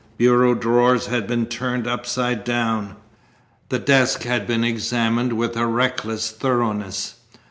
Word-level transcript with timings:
Bureau 0.17 0.55
drawers 0.55 1.05
had 1.05 1.27
been 1.27 1.45
turned 1.45 1.85
upside 1.85 2.43
down. 2.43 2.95
The 3.69 3.77
desk 3.77 4.23
had 4.23 4.47
been 4.47 4.63
examined 4.63 5.33
with 5.33 5.55
a 5.55 5.67
reckless 5.67 6.31
thoroughness. 6.31 7.17